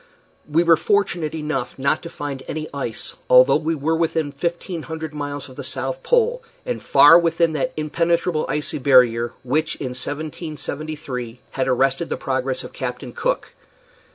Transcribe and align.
We 0.49 0.63
were 0.63 0.77
fortunate 0.77 1.35
enough 1.35 1.77
not 1.77 2.01
to 2.01 2.09
find 2.09 2.41
any 2.47 2.67
ice, 2.73 3.13
although 3.29 3.57
we 3.57 3.75
were 3.75 3.95
within 3.95 4.31
fifteen 4.31 4.81
hundred 4.81 5.13
miles 5.13 5.47
of 5.47 5.57
the 5.57 5.63
South 5.63 6.01
Pole, 6.01 6.41
and 6.65 6.81
far 6.81 7.19
within 7.19 7.53
that 7.53 7.71
impenetrable 7.77 8.47
icy 8.49 8.79
barrier 8.79 9.33
which, 9.43 9.75
in 9.75 9.89
1773, 9.89 11.39
had 11.51 11.67
arrested 11.67 12.09
the 12.09 12.17
progress 12.17 12.63
of 12.63 12.73
Captain 12.73 13.13
Cook. 13.13 13.53